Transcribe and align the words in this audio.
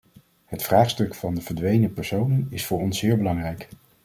Het 0.45 0.63
vraagstuk 0.63 1.15
van 1.15 1.35
de 1.35 1.41
verdwenen 1.41 1.93
personen 1.93 2.47
is 2.49 2.65
voor 2.65 2.79
ons 2.79 2.97
zeer 2.99 3.17
belangrijk. 3.17 3.67